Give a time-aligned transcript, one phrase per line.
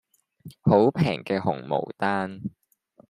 [0.63, 2.41] 好平嘅紅毛丹